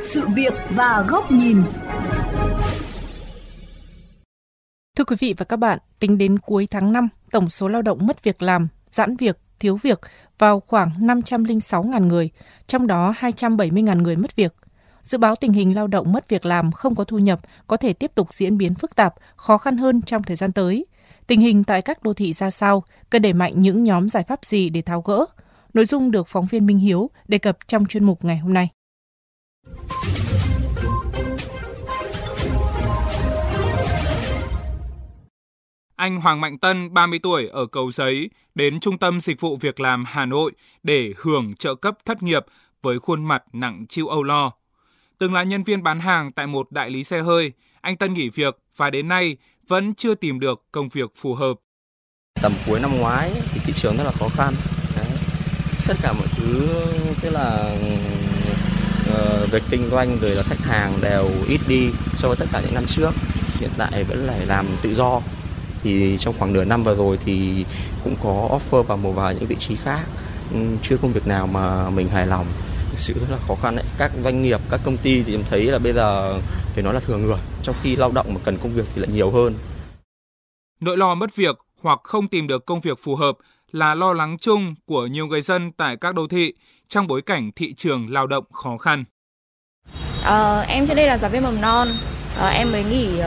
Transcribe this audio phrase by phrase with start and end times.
[0.00, 1.62] Sự việc và góc nhìn.
[4.96, 8.06] Thưa quý vị và các bạn, tính đến cuối tháng 5, tổng số lao động
[8.06, 10.00] mất việc làm, giãn việc, thiếu việc
[10.38, 12.30] vào khoảng 506.000 người,
[12.66, 14.54] trong đó 270.000 người mất việc.
[15.02, 17.92] Dự báo tình hình lao động mất việc làm không có thu nhập có thể
[17.92, 20.86] tiếp tục diễn biến phức tạp, khó khăn hơn trong thời gian tới.
[21.26, 24.44] Tình hình tại các đô thị ra sao, cần đẩy mạnh những nhóm giải pháp
[24.44, 25.24] gì để tháo gỡ?
[25.74, 28.68] Nội dung được phóng viên Minh Hiếu đề cập trong chuyên mục ngày hôm nay.
[35.96, 39.80] Anh Hoàng Mạnh Tân, 30 tuổi, ở Cầu Giấy, đến Trung tâm Dịch vụ Việc
[39.80, 42.44] làm Hà Nội để hưởng trợ cấp thất nghiệp
[42.82, 44.52] với khuôn mặt nặng chịu âu lo.
[45.18, 48.28] Từng là nhân viên bán hàng tại một đại lý xe hơi, anh Tân nghỉ
[48.28, 49.36] việc và đến nay
[49.68, 51.54] vẫn chưa tìm được công việc phù hợp.
[52.42, 54.54] Tầm cuối năm ngoái thì thị trường rất là khó khăn.
[54.96, 55.06] Đấy.
[55.88, 56.68] Tất cả mọi thứ
[57.20, 57.76] tức là
[59.10, 62.60] uh, việc kinh doanh rồi là khách hàng đều ít đi so với tất cả
[62.60, 63.10] những năm trước.
[63.60, 65.20] Hiện tại vẫn lại làm tự do.
[65.82, 67.64] Thì trong khoảng nửa năm vừa rồi thì
[68.04, 70.00] cũng có offer vào một vài những vị trí khác.
[70.52, 72.46] Ừ, chưa công việc nào mà mình hài lòng
[72.90, 73.84] thực sự rất là khó khăn đấy.
[73.98, 76.38] Các doanh nghiệp, các công ty thì em thấy là bây giờ
[76.76, 79.10] phải nói là thừa người, trong khi lao động mà cần công việc thì lại
[79.12, 79.54] nhiều hơn.
[80.80, 83.36] Nỗi lo mất việc hoặc không tìm được công việc phù hợp
[83.72, 86.54] là lo lắng chung của nhiều người dân tại các đô thị
[86.88, 89.04] trong bối cảnh thị trường lao động khó khăn.
[90.24, 91.88] À, em trước đây là giáo viên mầm non,
[92.38, 93.22] à, em mới nghỉ uh,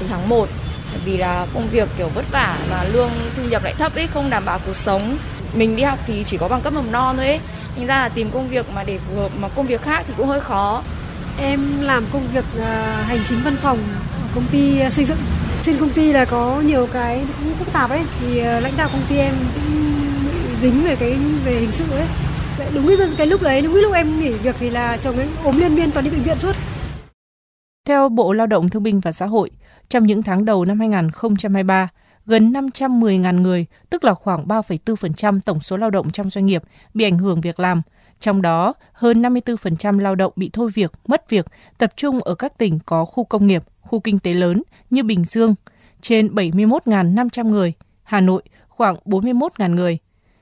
[0.00, 0.48] từ tháng 1
[1.04, 4.30] vì là công việc kiểu vất vả và lương thu nhập lại thấp ấy, không
[4.30, 5.16] đảm bảo cuộc sống.
[5.54, 7.40] Mình đi học thì chỉ có bằng cấp mầm non thôi ấy,
[7.76, 10.14] thành ra là tìm công việc mà để phù hợp mà công việc khác thì
[10.16, 10.82] cũng hơi khó.
[11.38, 12.64] Em làm công việc uh,
[13.06, 13.78] hành chính văn phòng
[14.12, 15.18] ở công ty uh, xây dựng.
[15.62, 18.88] Trên công ty là có nhiều cái cũng phức tạp ấy thì uh, lãnh đạo
[18.92, 19.94] công ty em cũng
[20.56, 22.06] dính về cái về hình sự ấy.
[22.74, 25.28] Đúng cái, cái lúc đấy, đúng cái lúc em nghỉ việc thì là chồng ấy
[25.44, 26.56] ốm liên miên toàn đi bệnh viện suốt.
[27.86, 29.50] Theo Bộ Lao động Thương binh và Xã hội,
[29.88, 31.88] trong những tháng đầu năm 2023,
[32.26, 36.62] gần 510.000 người, tức là khoảng 3,4% tổng số lao động trong doanh nghiệp
[36.94, 37.82] bị ảnh hưởng việc làm.
[38.20, 41.46] Trong đó, hơn 54% lao động bị thôi việc, mất việc,
[41.78, 45.24] tập trung ở các tỉnh có khu công nghiệp, khu kinh tế lớn như Bình
[45.24, 45.54] Dương,
[46.00, 49.98] trên 71.500 người, Hà Nội khoảng 41.000 người,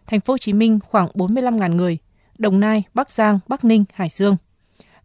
[0.07, 1.99] Thành phố Hồ Chí Minh khoảng 45.000 người,
[2.39, 4.37] Đồng Nai, Bắc Giang, Bắc Ninh, Hải Dương.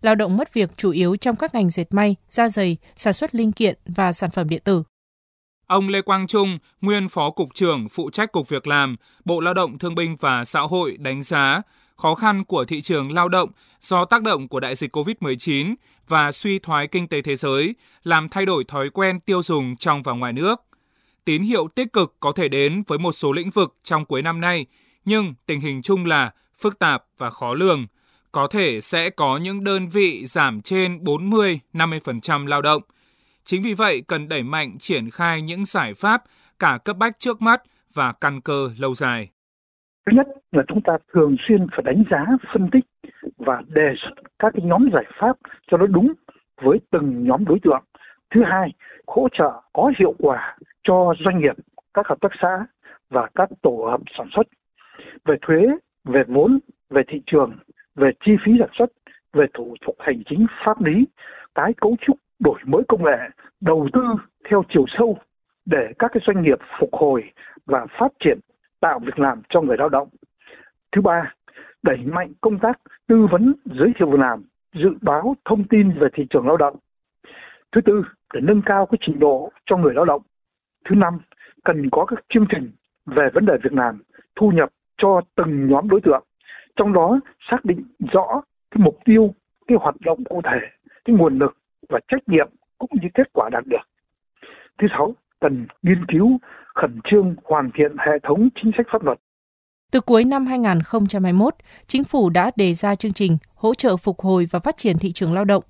[0.02, 3.36] Lao động mất việc chủ yếu trong các ngành dệt may, da giày, sản xuất
[3.36, 4.84] linh kiện và sản phẩm điện tử.
[5.68, 8.96] Ông Lê Quang Trung, nguyên Phó Cục trưởng phụ trách Cục Việc làm,
[9.26, 11.62] Bộ Lao động Thương binh và Xã hội đánh giá
[11.96, 13.50] khó khăn của thị trường lao động
[13.82, 15.76] do tác động của đại dịch COVID-19
[16.08, 20.04] và suy thoái kinh tế thế giới làm thay đổi thói quen tiêu dùng trong
[20.04, 20.62] và ngoài nước.
[21.26, 24.42] Tín hiệu tích cực có thể đến với một số lĩnh vực trong cuối năm
[24.42, 24.66] nay,
[25.06, 27.88] nhưng tình hình chung là phức tạp và khó lường.
[28.32, 32.82] Có thể sẽ có những đơn vị giảm trên 40-50% lao động–
[33.50, 36.22] Chính vì vậy, cần đẩy mạnh triển khai những giải pháp
[36.60, 37.62] cả cấp bách trước mắt
[37.94, 39.30] và căn cơ lâu dài.
[40.06, 42.86] Thứ nhất là chúng ta thường xuyên phải đánh giá, phân tích
[43.38, 45.38] và đề xuất các cái nhóm giải pháp
[45.72, 46.14] cho nó đúng
[46.62, 47.84] với từng nhóm đối tượng.
[48.36, 48.70] Thứ hai,
[49.08, 51.56] hỗ trợ có hiệu quả cho doanh nghiệp,
[51.94, 52.66] các hợp tác xã
[53.10, 54.48] và các tổ hợp sản xuất
[55.26, 55.62] về thuế,
[56.04, 56.60] về vốn,
[56.90, 57.58] về thị trường,
[57.96, 58.92] về chi phí sản xuất,
[59.34, 61.06] về thủ tục hành chính pháp lý,
[61.54, 63.18] tái cấu trúc đổi mới công nghệ,
[63.62, 64.02] đầu tư
[64.50, 65.18] theo chiều sâu
[65.66, 67.32] để các cái doanh nghiệp phục hồi
[67.66, 68.40] và phát triển
[68.80, 70.10] tạo việc làm cho người lao động.
[70.92, 71.34] Thứ ba,
[71.84, 74.44] đẩy mạnh công tác tư vấn giới thiệu việc làm,
[74.74, 76.76] dự báo thông tin về thị trường lao động.
[77.72, 78.04] Thứ tư,
[78.34, 80.22] để nâng cao cái trình độ cho người lao động.
[80.86, 81.20] Thứ năm,
[81.64, 82.72] cần có các chương trình
[83.06, 84.02] về vấn đề việc làm,
[84.36, 86.24] thu nhập cho từng nhóm đối tượng.
[86.76, 87.20] Trong đó
[87.52, 89.34] xác định rõ cái mục tiêu,
[89.68, 90.60] cái hoạt động cụ thể,
[91.06, 91.58] cái nguồn lực
[91.90, 93.86] và trách nhiệm cũng như kết quả đạt được.
[94.82, 96.38] Thứ sáu, cần nghiên cứu
[96.76, 99.20] khẩn trương hoàn thiện hệ thống chính sách pháp luật.
[99.92, 101.56] Từ cuối năm 2021,
[101.88, 105.12] chính phủ đã đề ra chương trình hỗ trợ phục hồi và phát triển thị
[105.12, 105.64] trường lao động.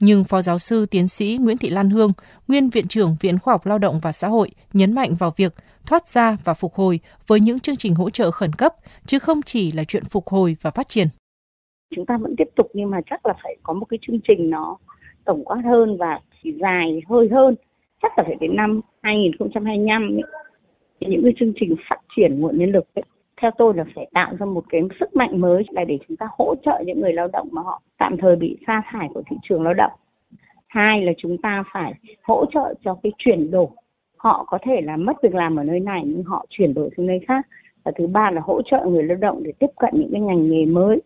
[0.00, 2.12] Nhưng Phó giáo sư tiến sĩ Nguyễn Thị Lan Hương,
[2.48, 5.54] nguyên Viện trưởng Viện Khoa học Lao động và Xã hội, nhấn mạnh vào việc
[5.86, 8.74] thoát ra và phục hồi với những chương trình hỗ trợ khẩn cấp,
[9.06, 11.08] chứ không chỉ là chuyện phục hồi và phát triển.
[11.96, 14.50] Chúng ta vẫn tiếp tục nhưng mà chắc là phải có một cái chương trình
[14.50, 14.76] nó
[15.24, 16.20] tổng quát hơn và
[16.60, 17.54] dài hơi hơn.
[18.02, 20.22] Chắc là phải đến năm 2025 ấy.
[21.00, 23.04] Thì những cái chương trình phát triển nguồn nhân lực ấy,
[23.42, 26.26] theo tôi là phải tạo ra một cái sức mạnh mới là để chúng ta
[26.38, 29.36] hỗ trợ những người lao động mà họ tạm thời bị sa thải của thị
[29.42, 29.92] trường lao động.
[30.66, 33.66] Hai là chúng ta phải hỗ trợ cho cái chuyển đổi.
[34.16, 37.06] Họ có thể là mất việc làm ở nơi này nhưng họ chuyển đổi sang
[37.06, 37.46] nơi khác.
[37.84, 40.50] Và thứ ba là hỗ trợ người lao động để tiếp cận những cái ngành
[40.50, 41.00] nghề mới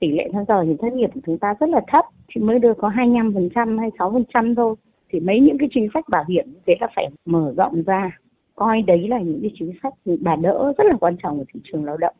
[0.00, 2.04] tỷ lệ tham gia bảo hiểm thất nghiệp của chúng ta rất là thấp,
[2.34, 4.74] chỉ mới được có 25% hay 6% thôi.
[5.10, 8.18] Thì mấy những cái chính sách bảo hiểm như thế là phải mở rộng ra.
[8.54, 11.60] Coi đấy là những cái chính sách bà đỡ rất là quan trọng của thị
[11.64, 12.14] trường lao động.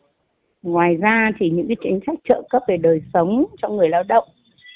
[0.62, 4.02] Ngoài ra thì những cái chính sách trợ cấp về đời sống cho người lao
[4.02, 4.28] động,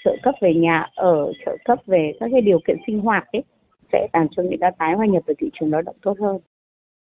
[0.04, 3.42] trợ cấp về nhà ở, trợ cấp về các cái điều kiện sinh hoạt ấy,
[3.92, 6.38] sẽ làm cho người ta tái hòa nhập vào thị trường lao động tốt hơn.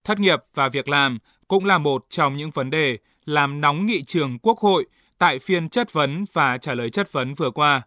[0.03, 4.03] Thất nghiệp và việc làm cũng là một trong những vấn đề làm nóng nghị
[4.03, 4.85] trường Quốc hội
[5.19, 7.81] tại phiên chất vấn và trả lời chất vấn vừa qua.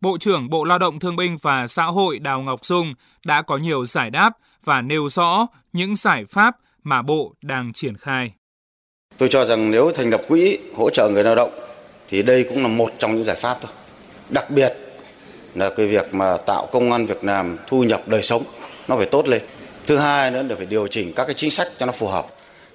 [0.00, 2.94] Bộ trưởng Bộ Lao động Thương binh và Xã hội Đào Ngọc Dung
[3.26, 4.30] đã có nhiều giải đáp
[4.64, 8.32] và nêu rõ những giải pháp mà Bộ đang triển khai.
[9.18, 11.50] Tôi cho rằng nếu thành lập quỹ hỗ trợ người lao động
[12.08, 13.72] thì đây cũng là một trong những giải pháp thôi.
[14.28, 14.76] Đặc biệt
[15.54, 18.42] là cái việc mà tạo công an việc làm, thu nhập đời sống
[18.88, 19.42] nó phải tốt lên.
[19.86, 22.26] Thứ hai nữa là phải điều chỉnh các cái chính sách cho nó phù hợp.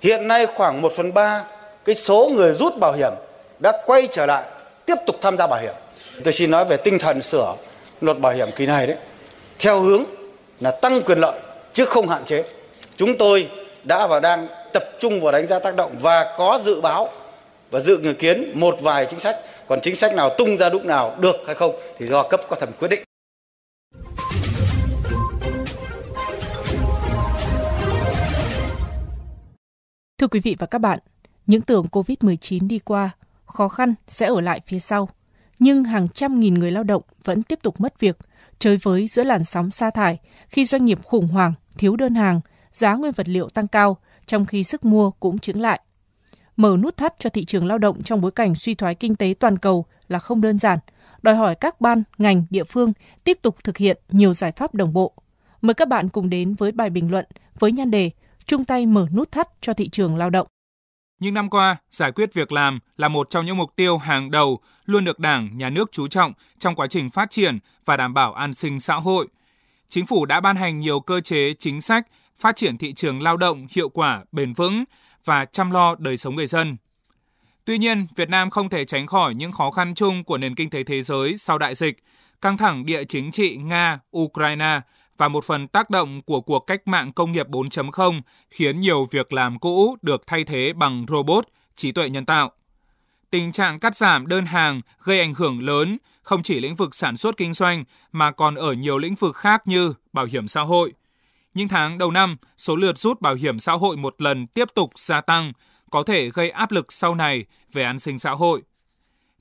[0.02, 1.44] Hiện nay khoảng 1 phần 3
[1.86, 3.14] cái số người rút bảo hiểm
[3.60, 4.44] đã quay trở lại
[4.86, 5.74] tiếp tục tham gia bảo hiểm.
[6.24, 7.56] Tôi xin nói về tinh thần sửa
[8.02, 8.98] luật bảo hiểm kỳ này đấy.
[9.60, 10.04] Theo hướng
[10.60, 11.40] là tăng quyền lợi
[11.74, 12.44] chứ không hạn chế.
[12.96, 13.50] Chúng tôi
[13.84, 17.10] đã và đang tập trung vào đánh giá tác động và có dự báo
[17.72, 19.36] và dự ngờ kiến một vài chính sách.
[19.68, 22.56] Còn chính sách nào tung ra lúc nào được hay không thì do cấp có
[22.56, 23.04] thẩm quyết định.
[30.18, 31.00] Thưa quý vị và các bạn,
[31.48, 33.10] những tưởng COVID-19 đi qua,
[33.50, 35.10] khó khăn sẽ ở lại phía sau.
[35.60, 38.18] Nhưng hàng trăm nghìn người lao động vẫn tiếp tục mất việc,
[38.60, 40.18] chơi với giữa làn sóng sa thải
[40.48, 42.42] khi doanh nghiệp khủng hoảng, thiếu đơn hàng,
[42.72, 45.80] giá nguyên vật liệu tăng cao, trong khi sức mua cũng chứng lại.
[46.56, 49.34] Mở nút thắt cho thị trường lao động trong bối cảnh suy thoái kinh tế
[49.40, 50.80] toàn cầu là không đơn giản,
[51.22, 52.94] đòi hỏi các ban, ngành, địa phương
[53.24, 55.14] tiếp tục thực hiện nhiều giải pháp đồng bộ.
[55.62, 57.26] Mời các bạn cùng đến với bài bình luận
[57.60, 58.10] với nhan đề
[58.46, 60.48] chung tay mở nút thắt cho thị trường lao động.
[61.20, 64.60] Những năm qua, giải quyết việc làm là một trong những mục tiêu hàng đầu
[64.86, 68.34] luôn được Đảng, Nhà nước chú trọng trong quá trình phát triển và đảm bảo
[68.34, 69.28] an sinh xã hội.
[69.90, 72.08] Chính phủ đã ban hành nhiều cơ chế chính sách
[72.40, 74.84] phát triển thị trường lao động hiệu quả, bền vững
[75.26, 76.78] và chăm lo đời sống người dân.
[77.66, 80.70] Tuy nhiên, Việt Nam không thể tránh khỏi những khó khăn chung của nền kinh
[80.70, 82.04] tế thế giới sau đại dịch,
[82.42, 84.82] căng thẳng địa chính trị Nga, Ukraine
[85.20, 89.34] và một phần tác động của cuộc cách mạng công nghiệp 4.0 khiến nhiều việc
[89.34, 91.46] làm cũ được thay thế bằng robot,
[91.76, 92.52] trí tuệ nhân tạo.
[93.30, 97.18] Tình trạng cắt giảm đơn hàng gây ảnh hưởng lớn không chỉ lĩnh vực sản
[97.18, 100.94] xuất kinh doanh mà còn ở nhiều lĩnh vực khác như bảo hiểm xã hội.
[101.54, 104.92] Những tháng đầu năm, số lượt rút bảo hiểm xã hội một lần tiếp tục
[104.96, 105.54] gia tăng,
[105.92, 108.62] có thể gây áp lực sau này về an sinh xã hội.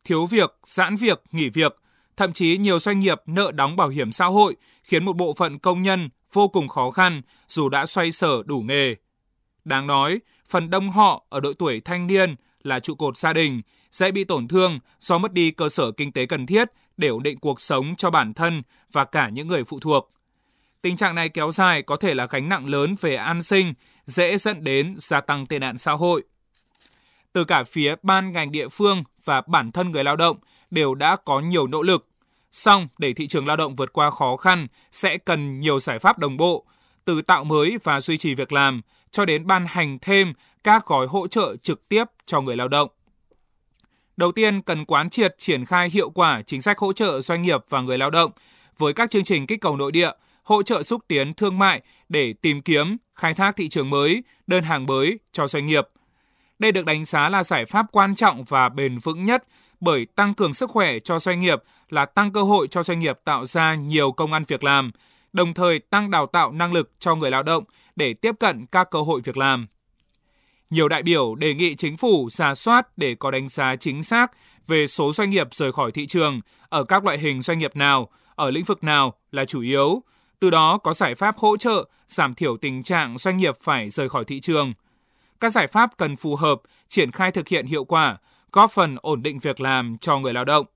[0.05, 1.77] Thiếu việc, giãn việc, nghỉ việc–
[2.19, 5.59] Thậm chí nhiều doanh nghiệp nợ đóng bảo hiểm xã hội khiến một bộ phận
[5.59, 8.95] công nhân vô cùng khó khăn dù đã xoay sở đủ nghề.
[9.65, 13.63] Đáng nói, phần đông họ ở độ tuổi thanh niên là trụ cột gia đình
[13.93, 17.23] sẽ bị tổn thương do mất đi cơ sở kinh tế cần thiết để ổn
[17.23, 18.63] định cuộc sống cho bản thân
[18.93, 20.11] và cả những người phụ thuộc.
[20.83, 23.75] Tình trạng này kéo dài có thể là gánh nặng lớn về an sinh,
[24.07, 26.23] dễ dẫn đến gia tăng tệ nạn xã hội.
[27.33, 30.37] Từ cả phía ban ngành địa phương và bản thân người lao động
[30.71, 32.09] đều đã có nhiều nỗ lực
[32.53, 36.19] Song, để thị trường lao động vượt qua khó khăn sẽ cần nhiều giải pháp
[36.19, 36.65] đồng bộ,
[37.05, 38.81] từ tạo mới và duy trì việc làm
[39.11, 40.33] cho đến ban hành thêm
[40.65, 42.89] các gói hỗ trợ trực tiếp cho người lao động.
[44.17, 47.65] Đầu tiên, cần quán triệt triển khai hiệu quả chính sách hỗ trợ doanh nghiệp
[47.69, 48.31] và người lao động
[48.79, 50.11] với các chương trình kích cầu nội địa,
[50.43, 54.65] hỗ trợ xúc tiến thương mại để tìm kiếm, khai thác thị trường mới, đơn
[54.65, 55.89] hàng mới cho doanh nghiệp.
[56.59, 59.45] Đây được đánh giá là giải pháp quan trọng và bền vững nhất
[59.81, 63.19] bởi tăng cường sức khỏe cho doanh nghiệp là tăng cơ hội cho doanh nghiệp
[63.25, 64.91] tạo ra nhiều công ăn việc làm,
[65.33, 67.65] đồng thời tăng đào tạo năng lực cho người lao động
[67.97, 69.67] để tiếp cận các cơ hội việc làm.
[70.71, 74.33] Nhiều đại biểu đề nghị chính phủ giả soát để có đánh giá chính xác
[74.67, 78.09] về số doanh nghiệp rời khỏi thị trường ở các loại hình doanh nghiệp nào,
[78.35, 80.03] ở lĩnh vực nào là chủ yếu,
[80.41, 84.09] từ đó có giải pháp hỗ trợ giảm thiểu tình trạng doanh nghiệp phải rời
[84.09, 84.73] khỏi thị trường.
[85.41, 88.17] Các giải pháp cần phù hợp, triển khai thực hiện hiệu quả,
[88.53, 90.67] góp phần ổn định việc làm cho người lao động.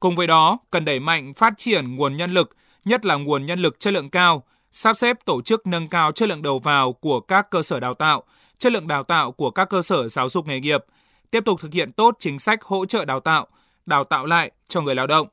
[0.00, 3.58] Cùng với đó, cần đẩy mạnh phát triển nguồn nhân lực, nhất là nguồn nhân
[3.58, 7.20] lực chất lượng cao, sắp xếp tổ chức nâng cao chất lượng đầu vào của
[7.20, 8.22] các cơ sở đào tạo,
[8.58, 10.84] chất lượng đào tạo của các cơ sở giáo dục nghề nghiệp,
[11.30, 13.46] tiếp tục thực hiện tốt chính sách hỗ trợ đào tạo,
[13.86, 15.28] đào tạo lại cho người lao động.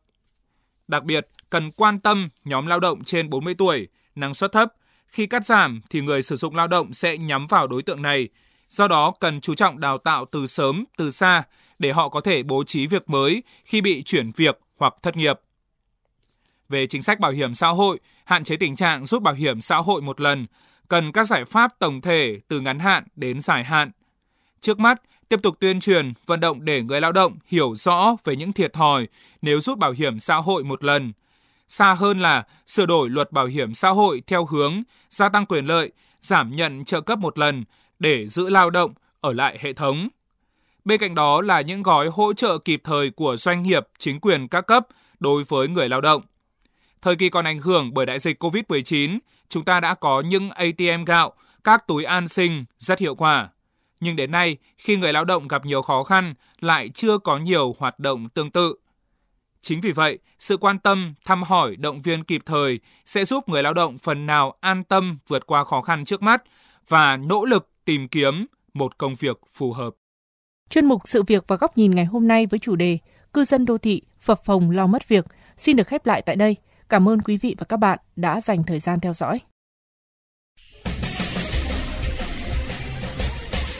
[0.87, 4.73] Đặc biệt, cần quan tâm nhóm lao động trên 40 tuổi, năng suất thấp.
[5.07, 8.29] Khi cắt giảm thì người sử dụng lao động sẽ nhắm vào đối tượng này,
[8.69, 11.43] Do đó, cần chú trọng đào tạo từ sớm, từ xa
[11.79, 15.39] để họ có thể bố trí việc mới khi bị chuyển việc hoặc thất nghiệp.
[16.69, 19.77] Về chính sách bảo hiểm xã hội, hạn chế tình trạng rút bảo hiểm xã
[19.77, 20.45] hội một lần,
[20.87, 23.91] cần các giải pháp tổng thể từ ngắn hạn đến dài hạn.
[24.61, 28.35] Trước mắt, tiếp tục tuyên truyền, vận động để người lao động hiểu rõ về
[28.35, 29.07] những thiệt thòi
[29.41, 31.13] nếu rút bảo hiểm xã hội một lần.
[31.67, 35.65] Xa hơn là sửa đổi luật bảo hiểm xã hội theo hướng gia tăng quyền
[35.65, 37.63] lợi, giảm nhận trợ cấp một lần
[37.99, 40.09] để giữ lao động ở lại hệ thống.
[40.85, 44.47] Bên cạnh đó là những gói hỗ trợ kịp thời của doanh nghiệp, chính quyền
[44.47, 44.87] các cấp
[45.19, 46.21] đối với người lao động.
[47.01, 51.03] Thời kỳ còn ảnh hưởng bởi đại dịch COVID-19, chúng ta đã có những ATM
[51.05, 53.49] gạo, các túi an sinh rất hiệu quả.
[53.99, 57.75] Nhưng đến nay, khi người lao động gặp nhiều khó khăn, lại chưa có nhiều
[57.79, 58.75] hoạt động tương tự.
[59.61, 63.63] Chính vì vậy, sự quan tâm, thăm hỏi, động viên kịp thời sẽ giúp người
[63.63, 66.43] lao động phần nào an tâm vượt qua khó khăn trước mắt
[66.87, 69.89] và nỗ lực tìm kiếm một công việc phù hợp.
[70.69, 72.97] Chuyên mục Sự việc và góc nhìn ngày hôm nay với chủ đề
[73.33, 75.25] Cư dân đô thị phập phồng lo mất việc
[75.57, 76.55] xin được khép lại tại đây.
[76.89, 79.39] Cảm ơn quý vị và các bạn đã dành thời gian theo dõi.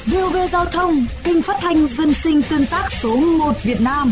[0.05, 4.11] VOV Giao thông, kênh phát thanh dân sinh tương tác số 1 Việt Nam.